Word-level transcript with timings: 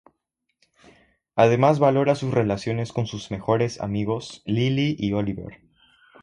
Además 1.35 1.77
valora 1.77 2.15
sus 2.15 2.33
relaciones 2.33 2.91
con 2.91 3.05
sus 3.05 3.29
mejores 3.29 3.79
amigos 3.79 4.41
Lilly 4.45 4.95
y 4.97 5.13
Oliver. 5.13 5.61